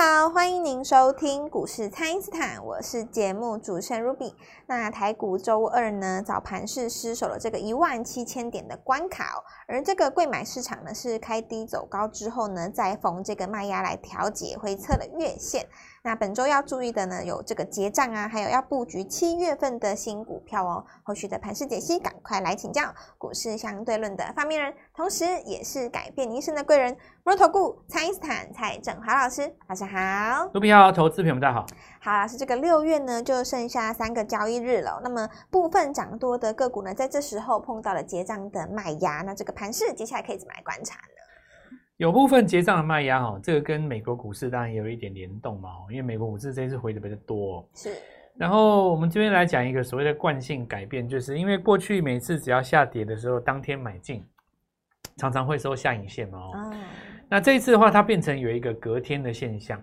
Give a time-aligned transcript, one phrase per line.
[0.00, 4.32] 好，欢迎您收听股市蔡因斯坦，我是节目主持人 Ruby。
[4.68, 15.66] 那台股周二呢，早盘是失守了这个一万七千点的关卡，而这个贵买市场呢是开低走高之后呢，再逢这个卖压来调节，回测的月线。
[16.02, 20.84] 那本周要注意的呢，有这个结账啊，还有要布局七月份的新股票哦。
[21.02, 22.82] 后续的盘势解析，赶快来请教
[23.18, 30.48] 股市相对论的发明人，同时也是改变一生的贵人——摩尔投顾蔡因斯坦蔡振华老师，大家好。
[30.54, 31.66] 卢比好，投资朋友们大家好。
[32.00, 35.00] 好，老师，这个六月呢，就剩下三个交易日了。
[35.02, 41.17] 那么部分涨多的个股呢，在这时候碰到了结账的卖压，那这个盘势接下来可以怎么来观察呢？
[41.98, 47.68] 有部分结账的卖压哈，这个跟美国股市当然也有一点联动嘛，因为美国股市这一次回的比较多。
[47.74, 47.90] 是。
[48.36, 54.24] 然后我们这边来讲一个所谓的惯性改变，就是因为过去每次只要下跌的时候，当天买进，
[55.16, 56.38] 常常会收下影线嘛。
[56.38, 56.72] 哦。
[57.28, 59.82] 那这一次的话，它变成有一个隔天的现象。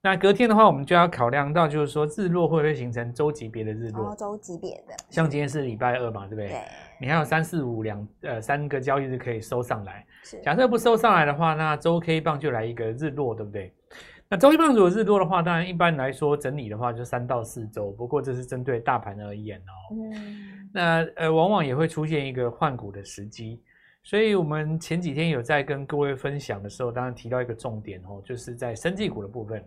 [0.00, 4.14] 那隔天的话，我们就要考量到，就是说日落会不会形成周级别的日落？
[4.14, 4.94] 周级别的。
[5.10, 6.48] 像今天是礼拜二嘛，对不对？
[6.48, 6.60] 对。
[7.00, 10.06] 你还有三四五两呃三个交易日可以收上来。
[10.22, 10.40] 是。
[10.40, 13.74] 假设不收上来的话，那周 K 棒就来一个日落，对不对？
[14.28, 19.96] 那周 K 棒如果日落的话，当然一般来说整理的话就三到四周，不过这是针对大盘而言哦。
[20.12, 20.68] 嗯。
[20.72, 23.60] 那呃，往往也会出现一个换股的时机，
[24.04, 29.60] 所以我们前几天有在跟各位分享的时候，当然提到一个重点哦，就是在生技股的部分。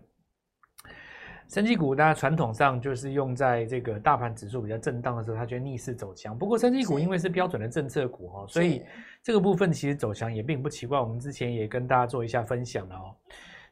[1.52, 6.36] 生技股，大家传统上就是用在这个大盘指数比较震荡的时候，它就逆势走强。
[6.36, 8.82] 不过，生技股因为是标准的政策股哈，所以
[9.22, 10.98] 这个部分其实走强也并不奇怪。
[10.98, 13.14] 我们之前也跟大家做一下分享了哦。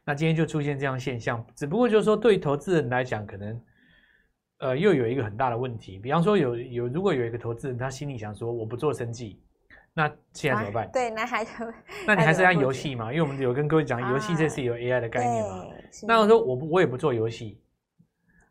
[0.05, 3.61] 那今天就出现这样现象，只不过就是说，对投资人来讲，可能
[4.59, 5.97] 呃又有一个很大的问题。
[5.97, 9.41] 比方说有，有有如果有一个投资人，他心里想说，我不做生技，
[9.95, 10.87] 那现在怎么办？
[10.93, 11.43] 对，那还
[12.05, 13.11] 那你还是要游戏嘛？
[13.11, 15.65] 因为我们有跟各位讲，游戏这是有 AI 的概念嘛。
[16.07, 17.59] 那我说我不我也不做游戏。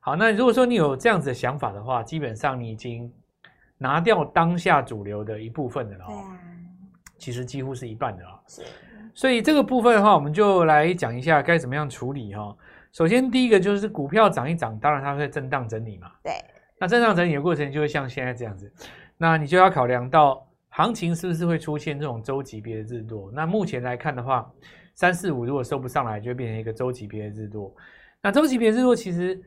[0.02, 3.12] 好，那如果说你有这样子的想法的话，基本上你已经
[3.76, 6.06] 拿掉当下主流的一部分的了。
[6.06, 6.38] 对啊，
[7.18, 8.42] 其实几乎是一半的了。
[8.46, 8.62] 是，
[9.14, 12.56] 所以这个部分的话，我们就来讲一下该怎么样处理哈。
[12.92, 16.10] 首先，第一个就是股票涨一涨，当然它会震荡整理嘛。
[16.22, 16.32] 对。
[16.78, 18.72] 那震荡整理的过程就会像现在这样子，
[19.18, 23.30] 那你就要考量到行情是不是会出现这种周级别的日落。
[23.32, 24.50] 那目前来看的话，
[24.94, 27.70] 三四五如果收不上来，就会变成一个周级别的日落。
[28.22, 29.38] 那周级别日落其实。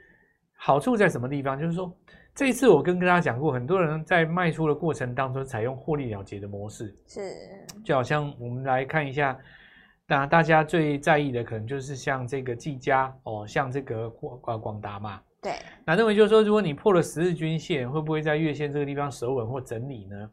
[0.65, 1.59] 好处在什么地方？
[1.59, 1.93] 就是说，
[2.33, 7.35] 这一次我跟跟大家讲过，很多人在卖出的过程当中采用获利了结的模式，是
[7.83, 9.37] 就好像我们来看一下，
[10.07, 15.51] 那大家最在意的可能就是像这个技嘉哦，像这个广广广达嘛，对，
[15.83, 20.29] 那认为就是说，如果你破了十日均线，会不会在月线这个地方守稳或整理呢？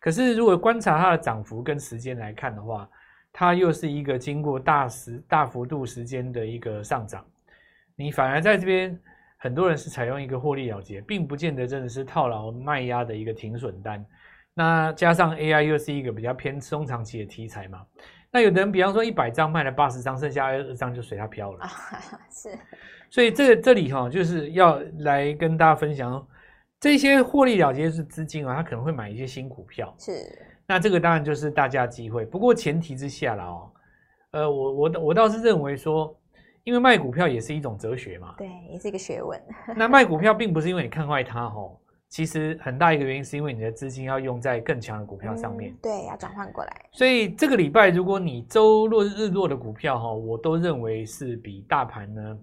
[0.00, 2.90] 可是如果观察它的涨幅跟时间来看的话，
[3.32, 7.24] 它又是一个经过大时大幅度时间的一个上涨，
[7.94, 9.00] 你反而在这边。
[9.40, 14.04] 很多人是采用一个获利了结，并不见得真的是套牢卖压的一个停损单。
[14.52, 17.86] 那加上 AI 又是一个比较偏中长期的题材嘛，
[18.32, 21.64] 那有的人比方说一百张卖了八十张，剩下二十张就随它飘了。
[22.32, 22.58] 是，
[23.08, 26.26] 所以这这里哈就是要来跟大家分享，
[26.80, 29.94] 这些获利了结是资金啊，他可能会买一些新股票。
[29.96, 30.12] 是，
[30.66, 33.70] 那这个当然就是大家机会，不过前提之下了哦。
[34.32, 36.12] 呃，我我我倒是认为说。
[36.68, 39.40] 因为卖股票也是一种哲学嘛，对，也是一个学问。
[39.74, 41.74] 那卖股票并不是因为你看坏它哦，
[42.10, 46.84] 其实很大一个原因是因为你的资金要用在更强的股票上面，嗯、对，要转换过来。
[46.92, 52.38] 所以这个礼拜如果你周落日落的股票哈，我都认为是比大盘呢，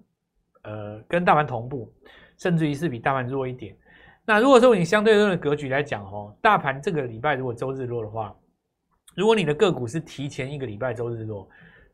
[0.64, 1.94] 呃，跟大盘同步，
[2.40, 3.78] 甚至于是比大盘弱一点。
[4.26, 8.36] 那如果说你相对论的格局来讲哦，大盘这个礼拜如果周日落的话，
[9.16, 11.48] 如果你的个股是提前一个礼拜周日落。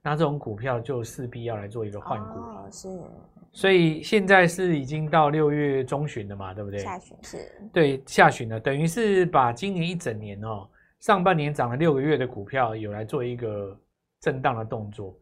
[0.04, 2.40] 那这种股票就势必要来做一个换股。
[2.40, 2.90] 哦，是。
[3.54, 6.80] 所以现在是已经到六月中旬了嘛，对不对？
[6.80, 7.52] 下旬是。
[7.74, 10.68] 对，下旬了，等于是把今年一整年哦，
[11.02, 13.78] 上半年涨了六个月的股票有来做一个
[14.22, 15.14] 震荡的动作。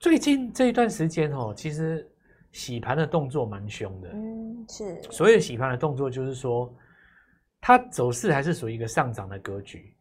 [0.00, 2.10] 最近这一段时间哦，其实
[2.52, 4.08] 洗盘的动作蛮凶的。
[4.14, 5.02] 嗯，是。
[5.10, 6.74] 所谓的洗盘的动作，就是说
[7.60, 9.94] 它走势还是属于一个上涨的格局。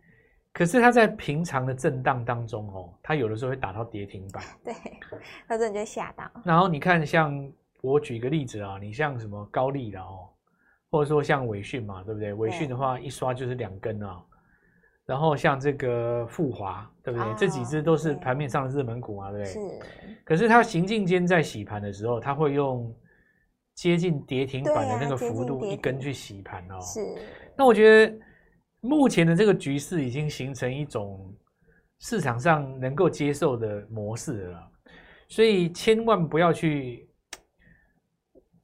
[0.54, 4.74] 可是它在平常的震荡当中哦，它有的时候会打到跌停板， 对，
[5.48, 6.30] 它真的就吓到。
[6.46, 7.52] 然后你看，像
[7.82, 10.30] 我举个例子啊，你像什么高丽的哦，
[10.92, 12.32] 或者说像伟讯嘛，对不对？
[12.34, 14.24] 伟讯的话一刷就是两根啊。
[15.06, 17.28] 然后像这个富华，对不对？
[17.28, 19.54] 哦、这几只都是盘面上的热门股嘛，对不对？
[19.54, 19.60] 是。
[20.24, 22.96] 可是它行进间在洗盘的时候，它会用
[23.74, 26.80] 接近跌停板的那个幅度一根去洗盘哦。
[26.80, 27.00] 是。
[27.58, 28.16] 那我觉得。
[28.84, 31.34] 目前的这个局势已经形成一种
[32.00, 34.72] 市场上能够接受的模式了，
[35.30, 37.10] 所以千万不要去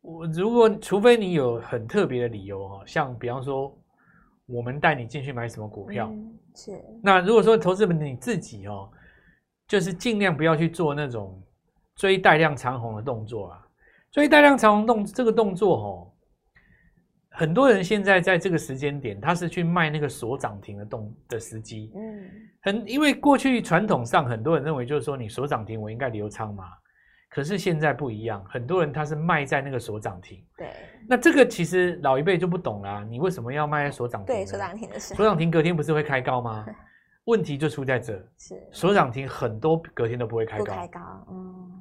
[0.02, 3.74] 我如果除非你有很特别的理由哈，像比方说
[4.46, 6.72] 我们带你进去买什么股票，嗯、是。
[7.02, 8.92] 那如果说投资人你自己哦，
[9.70, 11.42] 就是尽量不要去做那种
[11.96, 13.66] 追带量长红的动作啊。
[14.12, 16.12] 追带量长红动这个动作哦，
[17.40, 21.90] 很多人现在在这个时间点，他是去卖那个锁涨停的动的时机。
[21.96, 22.30] 嗯，
[22.62, 26.66] 很因为过去传统上很多人认为就是说你锁涨停我应该留仓嘛。
[27.30, 30.44] 可是现在不一样，很多人他是卖在那个锁涨停。
[30.58, 30.68] 对，
[31.08, 33.06] 那这个其实老一辈就不懂啦、啊。
[33.10, 34.36] 你为什么要卖在锁涨停？
[34.36, 36.66] 对，锁涨停的时候，锁涨停隔天不是会开高吗？
[37.26, 40.66] 问题就出在这，是锁涨停很多隔天都不会开高。
[40.66, 41.00] 不开高，
[41.32, 41.79] 嗯。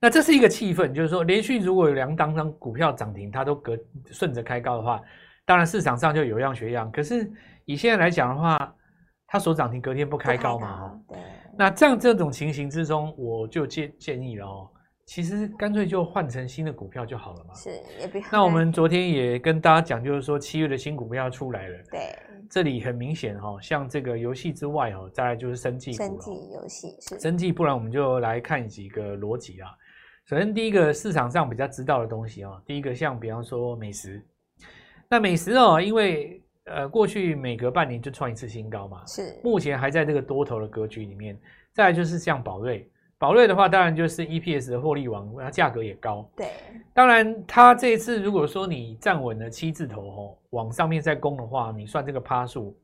[0.00, 5.02] 那这是一个气氛，就是说连续如果有两档张股票涨停，它都隔顺着开高的话，
[5.44, 6.90] 当然市场上就有样学样。
[6.92, 7.28] 可是
[7.64, 8.74] 以现在来讲的话，
[9.26, 10.92] 它所涨停隔天不开高嘛？
[11.08, 11.18] 对。
[11.56, 14.70] 那这样这种情形之中，我就建建议了哦，
[15.04, 17.52] 其实干脆就换成新的股票就好了嘛。
[17.54, 18.24] 是，也不要。
[18.30, 21.78] 那我们昨天也跟大家讲，就是说七月的新股票出来了。
[21.90, 22.16] 对。
[22.48, 25.96] 这里很明显哈，像这个游戏之外哦，再来就是生技股。
[25.98, 27.18] 生技游戏是。
[27.18, 29.68] 生技，不然我们就来看几个逻辑啊。
[30.28, 34.22] 首先，第一个市场上比较知道的东西哦，第一个像比方说美食，
[35.08, 36.42] 那美食哦，因为。
[36.70, 41.34] 呃，过去每隔半年就创一次新高嘛，是目前还在这个多头的格局里面。
[41.72, 42.86] 再来就是像宝瑞，
[43.16, 46.30] 宝瑞的话，当然就是 EPS 的获利王，它价格也高。
[46.36, 46.50] 对，
[46.92, 52.76] 当然它这一次如果说你站稳了七字头哦，往上面再攻的话，你算这个趴数，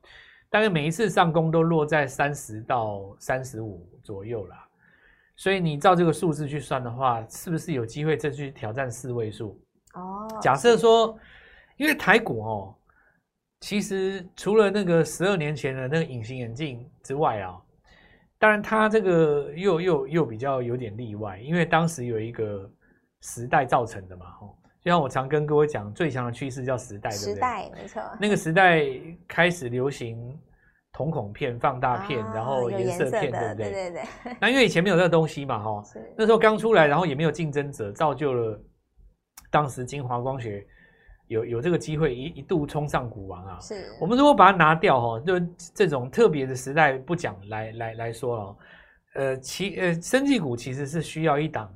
[0.48, 4.63] 大概每一次上攻都落在三十到三十五左右啦。
[5.36, 9.60] 所以你照这个数字去算的话，是不是有机会再去挑战四位数？
[9.94, 11.18] 哦，假设说，
[11.76, 12.74] 因为台股哦。
[13.60, 17.58] 其实除了那个十二年前的那个隐形眼镜之外啊，
[18.38, 22.70] 当然它这个又又又比较有点例外，因为当时有一个
[23.22, 27.34] 时代造成的嘛，吼，就像我常跟各位讲，最强的趋势叫时代，对不对？
[27.34, 28.02] 时代没错。
[28.20, 28.84] 那个时代
[29.26, 30.38] 开始流行
[30.94, 33.70] 瞳孔片、放大片，然后颜色片，对不对？
[33.70, 34.36] 对对对。
[34.40, 35.82] 那因为以前没有这个东西嘛，哈，
[36.16, 38.58] 那时候刚出来，然后也没有竞争者，造就了
[39.50, 40.66] 当时金华光学。
[41.28, 43.58] 有有这个机会一一度冲上股王啊！
[43.58, 45.40] 是我们如果把它拿掉哈，就
[45.74, 48.56] 这种特别的时代不讲来来来说哦，
[49.14, 51.74] 呃，其呃，生技股其实是需要一档，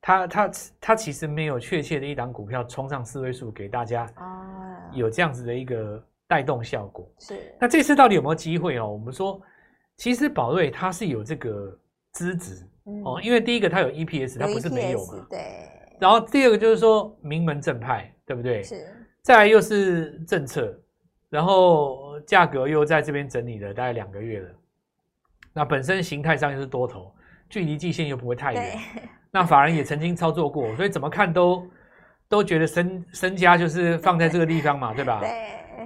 [0.00, 0.50] 它它
[0.80, 7.08] 它其实没有确切的一档股票冲上四位数给大家啊，有这样子的一个带动效果。
[7.18, 8.86] 是那这次到底有没有机会哦？
[8.92, 9.40] 我们说，
[9.96, 11.78] 其实宝瑞它是有这个
[12.12, 12.66] 资质
[13.04, 15.38] 哦，因为第一个它有 EPS，它不是没有嘛，对。
[15.98, 18.12] 然后第二个就是说名门正派。
[18.28, 18.60] 对不对？
[18.60, 18.84] 是，
[19.22, 20.76] 再来又是政策，
[21.30, 24.48] 然后价格又在这边整理了大概两个月了，
[25.52, 27.14] 那本身形态上又是多头，
[27.48, 28.76] 距离季线又不会太远，
[29.30, 31.64] 那法人也曾经操作过，所以怎么看都
[32.28, 35.20] 都觉得身身家就是放在这个地方嘛， 对吧？
[35.20, 35.30] 对，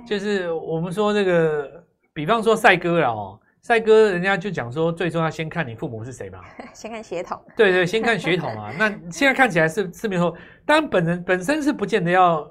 [0.07, 3.41] 就是我们说这个，比方说赛哥了哦。
[3.63, 6.41] 赛哥，人家就讲说，最重要先看你父母是谁嘛，
[6.73, 7.39] 先看血统。
[7.55, 8.73] 对对，先看血统啊。
[8.81, 12.51] 那现在看起来是是没错，当然本人本身是不见得要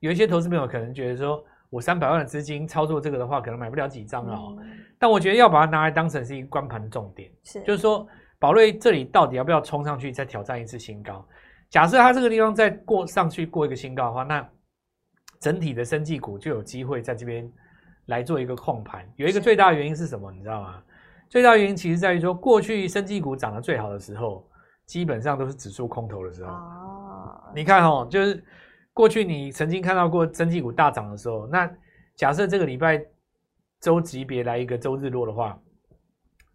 [0.00, 1.40] 有一些投资朋友可能觉得说，
[1.70, 4.56] 我三百万的资金操作这个的话，可能买不了几张了、哦。
[4.60, 4.66] 嗯、
[4.98, 8.04] 但我觉得要把它拿来当成是一个观盘的重点，是就是说，
[8.40, 11.24] 宝瑞这里到底要不要冲上去再挑战一次新高？
[11.68, 14.44] 假设它这个地方再过上去过一个新高的话，那
[15.40, 17.50] 整体的生技股就有机会在这边。
[18.06, 20.32] 来做一个控盘，有一个最大的原因是什么？
[20.32, 20.82] 你知道吗？
[21.28, 24.44] 最大的原因其实在于说，过去生技股涨得最好的时候，
[24.84, 26.50] 基本上都是指数空头的时候。
[26.50, 28.42] 哦，你看哦，就是
[28.92, 31.70] 过去你曾经看到过生技股大涨的时候，那
[32.16, 33.00] 假设这个礼拜
[33.80, 35.56] 周级别来一个周日落的话，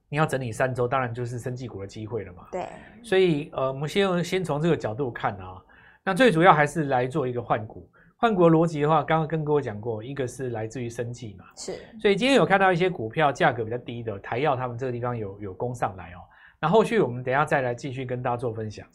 [0.09, 2.47] 你要整理三周，当然就是生技股的机会了嘛。
[2.51, 2.67] 对，
[3.01, 5.63] 所以呃，我们先先从这个角度看啊，
[6.03, 7.89] 那最主要还是来做一个换股。
[8.17, 16.23] 换股逻辑的话，刚刚跟各位讲过，一个是来自于生计嘛，是，所以今天有看到一些股票价格比较低的台药，他们这个地方有有攻上来哦。
[16.59, 18.87] 那后续我们等一下再来继续跟大家做分享。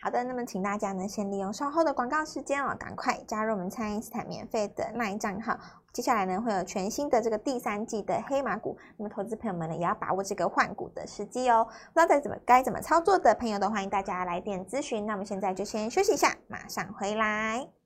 [0.00, 5.58] 好的，那么请大家呢先利用稍后的广告时间哦，赶快加入我们蔡因斯坦免费的 LINE 账号。
[5.92, 11.66] 接下来呢会有全新的这个第三季的黑马股，那么投资朋友们呢也要把握这个换股的时机哦。
[11.92, 15.04] 不知道该怎么该怎么操作的朋友都欢迎大家来电咨询。
[15.04, 17.77] 那我们现在就先休息一下，马上回来。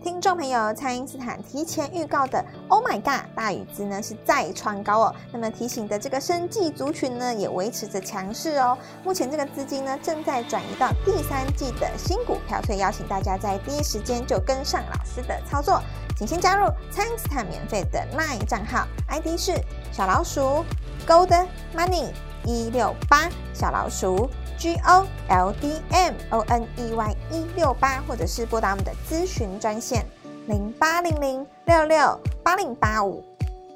[0.00, 5.14] 听众朋友，蔡因斯坦提前预告的 “Oh my God” 大宇资呢是再创高哦。
[5.30, 8.76] 那么提醒的这个生计族群呢也维持着强势哦。
[9.04, 15.80] 目前这个资金呢正在转移到第三季的新股票，所以邀请大家在第一时间就跟上老师的操作。
[16.16, 19.52] 请先加入蔡因斯坦免费的 LINE 账号，ID 是
[19.92, 20.64] 小老鼠
[21.06, 21.46] Gold
[21.76, 22.06] Money
[22.44, 24.28] 一六八小老鼠。
[24.62, 30.06] G O L D M O N E Y 一六八，或者是拨打我们的咨询专线
[30.46, 33.24] 零八零零六六八零八五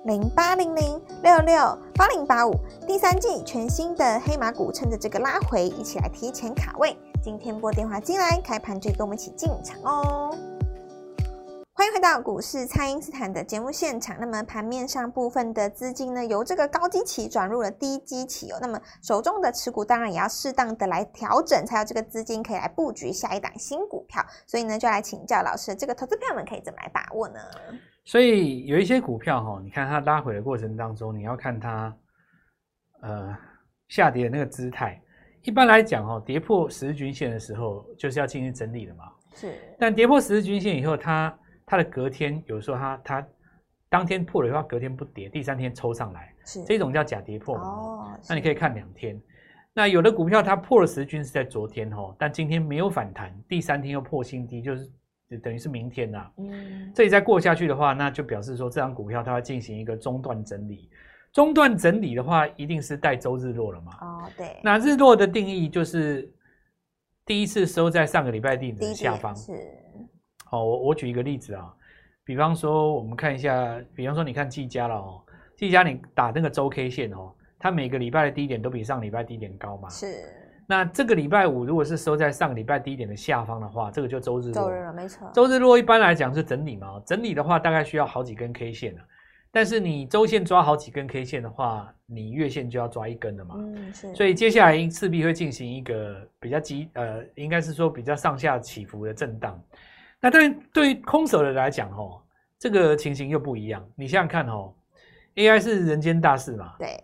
[0.04, 2.54] 零八零零六六八零八五。
[2.86, 6.96] 第三季全新的黑马股，趁着这个拉回，一起来提前卡位。
[7.20, 10.38] 今天拨电话进来，开盘就跟我们一起进场哦。
[11.78, 14.16] 欢迎回到股市，蔡因斯坦的节目现场。
[14.18, 18.58] 那么盘面上部分的资金呢，由这个高基期转入了低基期哦。
[18.62, 24.24] 那么手中的持股当然也要适当的来调整，才有这个资金可以来布局下一档新股票。
[24.46, 27.38] 所以呢，就来请教老师，这个投资票们可以怎么来把握呢？
[28.06, 31.94] 所以有一些股票哈，你看它拉回的过程当中，你要看它
[33.02, 33.36] 呃
[33.88, 34.98] 下跌的那个姿态。
[35.42, 39.04] 一般来讲哈，跌破十日均线的时候，就是要进行整理了嘛。
[39.34, 39.58] 是。
[39.78, 43.28] 但跌破十日均线以后，它它的隔天，有时候它它
[43.88, 48.16] 当天破了以后，隔天不跌，第三天抽上来，是这种叫假跌破哦。
[48.28, 49.20] 那你可以看两天。
[49.74, 54.88] 那有的股票它破了十均是在昨天哦，但今天没有反弹，第三天又破新低，就是
[55.42, 56.30] 等于是明天呐。
[56.38, 56.90] 嗯。
[56.94, 60.88] 这里再过下去的话，那就表示说这张股票它要进行一个中断整理。
[61.32, 63.92] 中断整理的话，一定是带周日落了嘛？
[64.00, 64.56] 哦，对。
[64.62, 66.32] 那日落的定义就是
[67.26, 69.36] 第一次收在上个礼拜低点的下方。
[69.36, 69.52] 是。
[70.48, 71.74] 好，我我举一个例子啊，
[72.24, 75.20] 比方说我们看一下，比方说你看技嘉了哦，
[75.56, 79.88] 技嘉你打那个周 K 线哦，它每个礼拜的低点都比上礼拜低点高嘛。
[79.88, 80.06] 是。
[80.68, 84.52] 那这个礼拜五如果是收在上个礼拜低点的下方的话，这个就周日落。
[84.52, 85.30] 周日了，没错。
[85.32, 88.96] 周日落一般来讲是整理嘛，整理的话大概需要好几根 K 线，
[89.52, 93.54] 但是你周线抓好几根 K 线的话，你月线就要抓一根了嘛。
[93.58, 94.12] 嗯，是。
[94.16, 99.60] 所以接下来势必会进行一个比较急，呃，应该是说比较上下起伏的震荡。
[100.20, 102.22] 那对对于空手的来讲，哦，
[102.58, 103.86] 这个情形又不一样。
[103.94, 104.74] 你想想看，哦
[105.34, 107.02] ，AI 是人间大事嘛，对，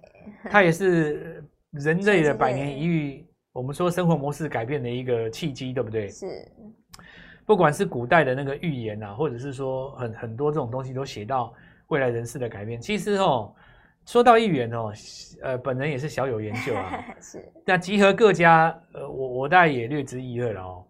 [0.50, 6.08] 它也是人类的百年一 遇，我们说生活模式改变的一个契机，对不对？
[6.08, 6.26] 是。
[7.44, 11.52] 不管是古代的那个预言啊，或者是说很很多这种东西都写到
[11.88, 12.80] 未来人事的改变。
[12.80, 13.52] 其实哦，
[14.06, 14.92] 说到预言哦，
[15.42, 17.04] 呃，本人也是小有研究啊。
[17.20, 17.52] 是。
[17.66, 20.86] 那集合各家，呃，我我大概也略知一二了哦。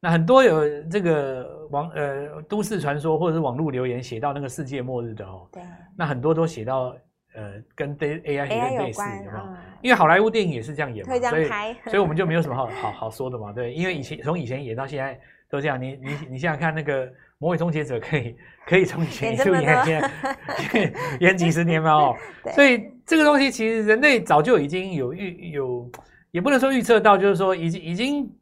[0.00, 5.60] 那很多有这个网呃都市传说或者是网络留言写到那个世界末日的哦，对，
[5.96, 6.94] 那很多都写到
[7.34, 9.44] 呃跟 AI AI 有类似，有没有？
[9.82, 11.48] 因为好莱坞电影也是这样演嘛，所以
[11.86, 15.18] 所以我们就没有什么好 好好说的嘛，对，因为以前从以前演到现在
[15.50, 17.06] 都这样，你你你想想看那个
[17.38, 18.36] 《魔鬼终结者》可以
[18.66, 22.16] 可以从以前就演现在 演几十年嘛哦，
[22.54, 25.90] 所以这个东西其实人类早就已经有预有，
[26.30, 28.32] 也不能说预测到，就是说已经已经。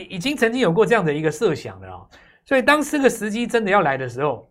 [0.00, 2.06] 已已经曾经有过这样的一个设想了啊，
[2.44, 4.48] 所以当这个时机真的要来的时候，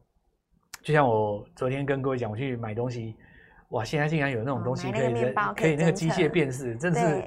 [0.82, 3.16] 就像我昨天跟各位讲，我去买东西，
[3.70, 7.24] 哇，现在竟然有那种东西可以人可以那个机械辨识，真是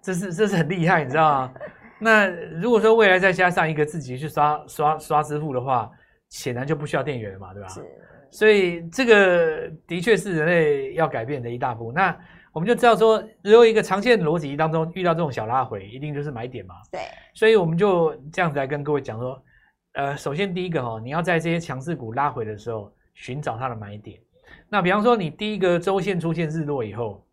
[0.00, 1.54] 这是这是很厉害，你知道吗？
[2.00, 2.26] 那
[2.60, 5.90] 如果说未来再加上一个自己去刷刷刷支付的话，
[6.28, 7.68] 显然就不需要店员了嘛，对吧？
[8.30, 11.92] 所以这个的确是人类要改变的一大步。
[11.92, 12.14] 那
[12.54, 16.76] 我们就知道说，如果一个长线逻辑当中遇到这种小拉回，一定就是买点嘛。
[16.92, 17.00] 对，
[17.34, 19.42] 所以我们就这样子来跟各位讲说，
[19.94, 24.20] 呃，首先第一个哈，你要在这些强势股拉回的时候寻找它的买点。
[24.68, 27.26] 那比方说，你第一个周线出现日落以后，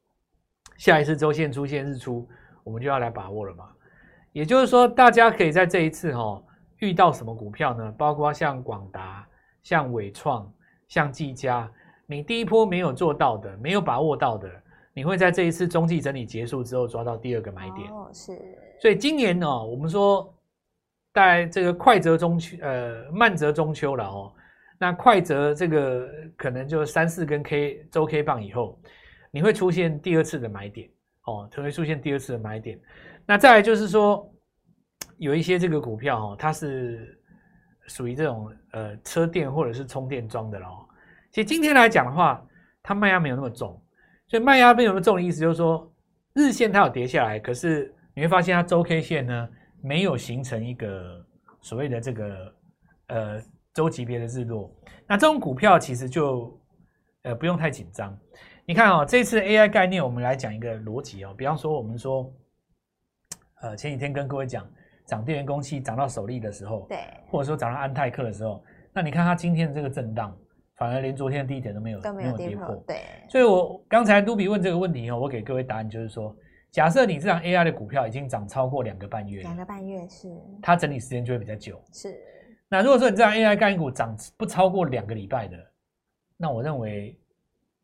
[0.78, 2.28] 下一次周线出现日出，
[2.64, 3.66] 我们就要来把握了嘛。
[4.32, 6.42] 也就是说，大家可以在这一次哈
[6.80, 7.94] 遇到什么股票呢？
[7.96, 9.24] 包括像广达、
[9.62, 10.52] 像纬创、
[10.88, 11.72] 像技嘉，
[12.08, 14.50] 你第一波没有做到的，没有把握到的。
[14.94, 18.38] 你会在这一次中继整理结束之后抓到第二个买点哦，是。
[18.80, 20.34] 所以今年呢、哦，我们说
[21.14, 24.34] 在这个快则中秋，呃，慢则中秋了哦。
[24.78, 28.82] 那快则这个可能就三四根 K 周 K 棒以后，
[29.30, 30.90] 你会出现第二次的买点
[31.26, 32.80] 哦，才会出现第二次的买点。
[33.26, 34.28] 那再来就是说，
[35.18, 37.18] 有一些这个股票哦，它是
[37.88, 40.86] 属于这种呃车电或者是充电桩的了哦。
[41.30, 42.44] 其实今天来讲的话，
[42.82, 43.80] 它卖压没有那么重。
[44.32, 45.94] 所以卖压没有那么重的意思，就是说
[46.36, 49.50] 日线它有跌下来，可是你会发现它周 K 线呢
[49.82, 51.22] 没有形成一个
[51.60, 52.56] 所谓的这个
[53.08, 53.42] 呃
[53.74, 54.74] 周级别的日落。
[55.06, 56.58] 那这种股票其实就
[57.24, 58.18] 呃不用太紧张。
[58.66, 62.34] 你看哦，这次 AI 概念我们来讲一个逻辑哦，比方说我们说
[63.60, 64.66] 呃前几天跟各位讲
[65.06, 70.34] 涨电源供气涨到首例的时候，对，或者说涨到安泰克的时候，那你看它今天的这个震荡。
[70.82, 72.76] 反而连昨天的低点都没有，都没有跌破。
[72.88, 76.36] 对，所以我刚才卢比问这个问题哦，我给各位答案就是说，
[76.72, 80.28] 假设你这张 AI 的股票已经涨超过两个半月，两个半月是，
[80.60, 81.80] 它整理时间就会比较久。
[81.94, 82.18] 是，
[82.68, 85.56] 那如果说你这张 AI 概念股涨不超过两个礼拜的，
[86.36, 87.16] 那我认为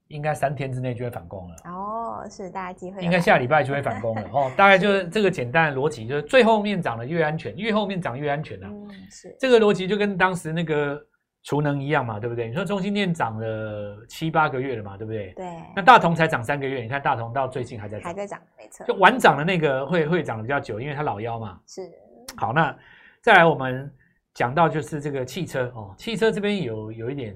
[0.07, 1.55] 应该三天之内就会反攻了。
[1.65, 4.51] 哦，是大家机会应该下礼拜就会反攻了 哦。
[4.57, 8.67] 大概就是这个简单的逻辑，就是最后面涨得越安全，越后面涨越安全啊。
[8.71, 10.99] 嗯，是这个逻辑就跟当时那个
[11.47, 12.49] 储能一样嘛，对不对？
[12.49, 15.31] 你说中心店涨了七八个月了嘛，对不对？
[15.31, 15.45] 对。
[15.73, 18.85] 那大同才涨三个月，你看大同到最近还在涨，还在涨，没错。
[18.85, 21.57] 就晚涨的那个会会涨得比较久，因为它老幺嘛。
[21.65, 21.89] 是。
[22.35, 22.77] 好，那
[23.21, 23.89] 再来我们
[24.33, 27.33] 讲到就是这个汽车哦，汽车这边有有一点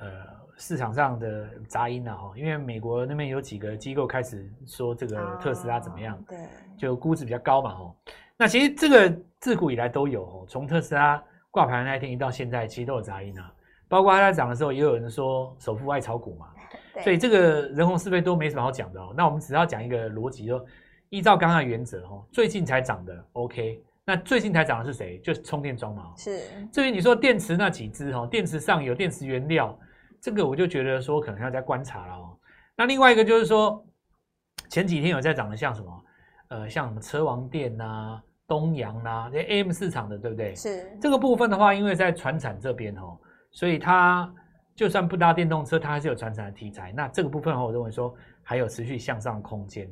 [0.00, 0.34] 呃。
[0.56, 6.38] 市场上的杂音了哈，因为美国那边有几个机构开始说这个特斯拉怎么样，对，
[6.78, 7.96] 就估值比较高嘛哦。
[8.36, 11.20] 那其实这个自古以来都有哦，从特斯拉
[11.54, 13.54] 挂牌那一天一到现在，其实都有杂音啊。
[13.86, 16.48] 包括它在涨的时候，也有人说首富爱炒股嘛，
[17.04, 19.14] 所以这个人红是非多没什么好讲的哦。
[19.16, 20.66] 那我们只要讲一个逻辑，就
[21.10, 25.20] 依照刚刚的原则哦，最近才涨的 OK，那最近才涨的是谁？
[25.20, 26.12] 就是充电桩嘛。
[26.16, 26.40] 是。
[26.72, 29.78] 至于你说电池那几只哦，电池上有电池原料。
[30.20, 32.36] 这个我就觉得说可能要再观察了哦。
[32.74, 33.86] 那另外一个就是说，
[34.70, 36.04] 前几天有在涨的，像什么，
[36.48, 40.54] 呃，像什么车王电呐、东阳啦，这 AM 市场的，对不对？
[40.54, 43.18] 是这个部分的话，因为在船产这边哦，
[43.50, 44.32] 所以它
[44.74, 46.92] 就算不搭电动车，它还是有船产的题材。
[46.92, 49.88] 那这个部分我认为说还有持续向上的空间。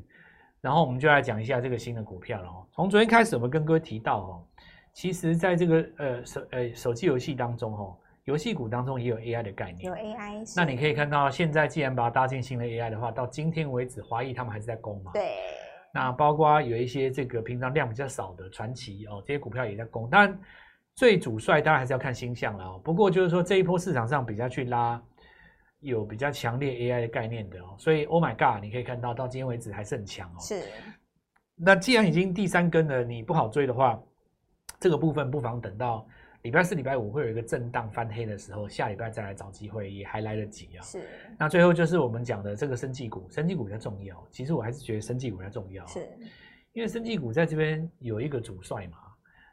[0.60, 2.66] 然后我们就来讲一下这个新的股票了哦。
[2.72, 4.44] 从昨天开始，我们跟各位提到哦，
[4.92, 7.96] 其实在这个呃手呃手机游戏当中哦。
[8.24, 10.44] 游戏股当中也有 AI 的概念，有 AI。
[10.56, 15.10] 那你可以看到，现在既然把它搭进新的 AI 的话，到今天为止，华裔他们还是在攻嘛？
[15.12, 15.32] 对。
[15.94, 20.08] 那包括有一些这个平常量比较少的传奇哦，这些股票也在攻。
[20.08, 20.40] 当然，
[20.94, 22.80] 最主帅当然还是要看星象了哦。
[22.82, 25.02] 不过就是说，这一波市场上比较去拉
[25.80, 30.40] 有比较强烈 AI 的概念的哦，所以 Oh my God，你可以看到到今天为止还是很强哦。
[30.40, 30.62] 是。
[31.54, 34.00] 那既然已经第三根了，你不好追的话，
[34.80, 36.06] 这个部分不妨等到。
[36.42, 40.82] 礼拜四、礼拜五会有一个震荡翻黑的时候，下礼拜再来找机会也还来得及啊。
[40.82, 41.08] 是。
[41.38, 44.26] 那最后就是我们讲的这个生技股，生技股比较重要。
[44.30, 45.86] 其实我还是觉得生技股比较重要。
[45.86, 46.08] 是。
[46.72, 48.98] 因为生技股在这边有一个主帅嘛。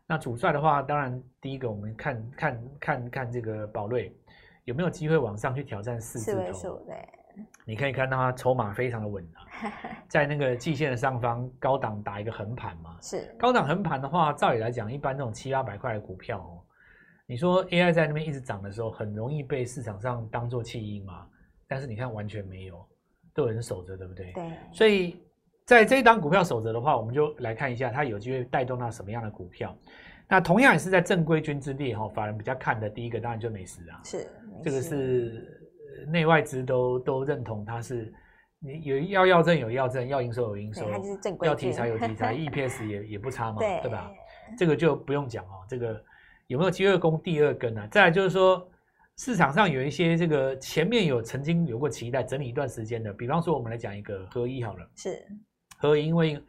[0.08, 4.12] 那主帅的话，当然第一个我们看看看看这个宝瑞
[4.64, 6.38] 有没有机会往上去挑战四字头。
[6.40, 6.96] 四位数，对。
[7.66, 9.72] 你可以看到它筹码非常的稳啊，
[10.10, 12.98] 在那个季线的上方高档打一个横盘嘛。
[13.00, 13.34] 是。
[13.38, 16.59] 高档横盘的话，照理来讲，一般这种七八百块的股票哦。
[17.30, 21.28] 你说 AI 在那边一直涨的时候，很容易被市场上当做弃婴嘛？
[21.68, 22.84] 但是你看完全没有，
[23.36, 24.32] 都有人守着，对不对？
[24.34, 24.52] 对。
[24.74, 25.22] 所以
[25.64, 29.78] 在这一档股票守着的话，我们就来看一下它有机会带动到什么样的股票。
[30.28, 34.02] 那同样也是在正规军之列哈，法人比较看的第一个当然就美食啊。
[34.04, 34.26] 是。
[34.64, 35.72] 这个是
[36.08, 38.12] 内外资都都认同它是，
[38.58, 40.90] 你有要要证有要证，要营收有营收，
[41.44, 44.12] 要题材有题材， EPS 也也不差嘛，对，对吧？
[44.58, 46.04] 这个就不用讲哦，这个。
[46.50, 47.88] 有没有机会攻第二根呢？
[47.92, 48.68] 再来就是说，
[49.18, 55.24] 市场上有一些这个前面有曾经有过期待整理一段时间的，比方说我们来讲一个合一好了，是
[55.78, 56.44] 合一，因为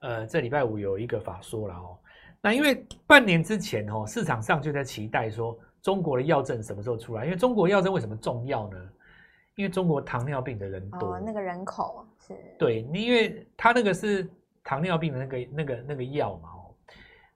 [0.00, 1.96] 呃这礼拜五有一个法说了哦，
[2.40, 7.24] 那因为半年之前哦，市场上就在期待说中国的药证什么时候出来？
[7.24, 8.76] 因为中国药证为什么重要呢？
[9.54, 14.28] 因为中国糖尿病的人多，哦、那个人口是对，你因为他那个是
[14.64, 16.74] 糖尿病的那个那个那个药嘛哦，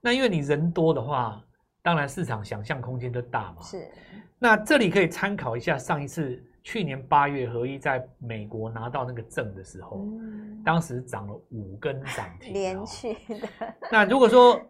[0.00, 1.40] 那因为你人多的话。
[1.82, 3.62] 当然，市场想象空间就大嘛。
[3.62, 3.88] 是。
[4.38, 13.48] 那这里可以参考一下上一次去年八月合一在美国拿到那个证的时候，嗯、当时涨了五根涨停，连续的。
[13.90, 14.60] 那如果说，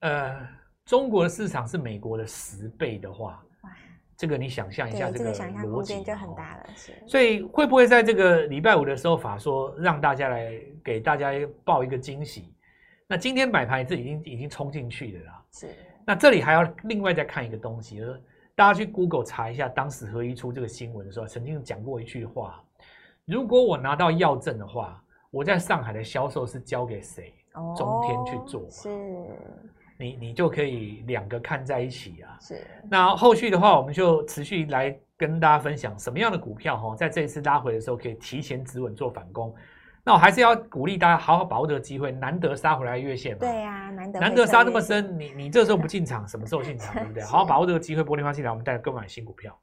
[0.00, 0.46] 呃，
[0.84, 3.70] 中国的市场是美国的十倍的话，哇，
[4.16, 6.66] 这个你想象一下，这个想象空间就很大了。
[6.74, 6.92] 是。
[7.06, 10.52] 所以会不会在这个礼拜五的时候法说让大家来
[10.82, 11.30] 给大家
[11.64, 12.54] 报一个惊喜？
[13.06, 15.44] 那今天买盘是已经已经冲进去的啦。
[15.52, 15.68] 是。
[16.06, 18.22] 那这里还要另外再看一个东西，就是
[18.54, 22.62] 大家去 Google 查一下，当时合一出这个新闻的时候，曾经讲过一句话：
[23.24, 27.32] 如果我拿到药证的话，我在上海的销售是交给谁？
[27.76, 28.68] 中天去做。
[28.68, 28.88] 是，
[29.98, 32.36] 你你就可以两个看在一起啊。
[32.40, 32.66] 是。
[32.90, 39.54] 那后续的话，我们就持续来跟大家分享什么样的股票哈，在这一次拉回的时候，可以提前止稳做反攻。
[40.06, 43.38] 那我还是要鼓励大家好好把握这个机会，难得杀回来的月线嘛。
[43.40, 47.22] 对呀、啊，难得难得杀那么深，你你这时候不进场，什么时候进场，对不对？
[47.24, 49.58] 好好把握这个机会，玻璃花进来，我们带来购买新股票。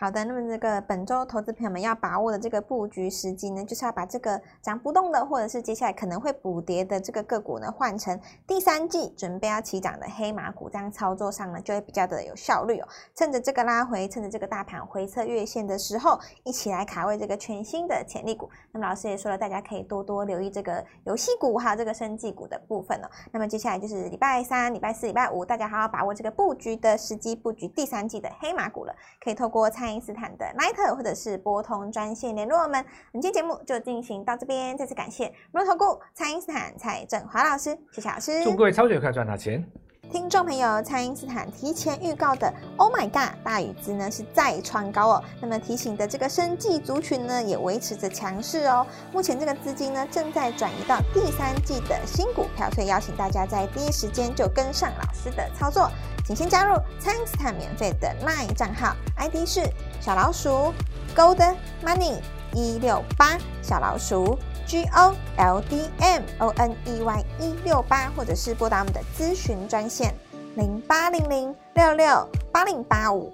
[0.00, 12.86] 好的，那么这个本周投资朋友们要把握的这个布局时机呢，就是要把这个涨不动的，或者是接下来可能会补跌的这个个股呢，换成第三季准备要起涨的黑马股，这样操作上呢就会比较的有效率哦。
[13.16, 18.48] 趁着这个拉回，趁着这个大盘回测月线的时候，一起来卡位这个全新的潜力股。
[18.70, 23.10] 那么老师也说了，大家可以多多留意这个游戏股还有这个生技股的部分哦。
[23.32, 28.94] 那么接下来就是礼拜三、礼拜四、礼拜五，大家好好把握这个布局的时机，布局第三季的黑马股了。
[29.20, 32.84] 可以透过参蔡因斯坦的 Line 或者是拨通专线联络我们。
[33.10, 38.44] 本期节目就进行到这边，再次感谢摩尔投顾蔡因斯坦蔡振华老师，谢谢老师。
[38.44, 39.64] 祝各位操作快赚大钱！
[40.12, 45.24] 听众朋友，蔡因斯坦提前预告的 “Oh my God” 大宇资呢是再创高哦。
[45.40, 48.86] 那么提醒的这个生技族群呢也维持着强势哦。
[49.10, 55.90] 目前这个资金呢正在转移到第三季的新股票，所以邀请大家在第一时间就跟上老师的操作。
[56.28, 59.62] 请先加入蔡因斯坦免费的 LINE 账号，ID 是
[59.98, 60.74] 小老鼠
[61.16, 62.16] Gold Money
[62.52, 64.38] 一六八小老鼠。
[64.66, 70.14] G O L D M O N E Y 一六八，或者是拨打我们的咨询专线
[70.56, 73.32] 零八零零六六八零八五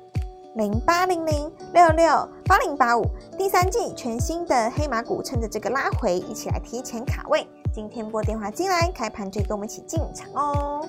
[0.55, 3.05] 零八零零六六八零八五。
[3.37, 7.45] 第三季全新的黑马股，趁着这个拉回，一起来提前卡位。
[7.73, 10.89] 今天拨电话进来，开盘就跟我们一起进场哦。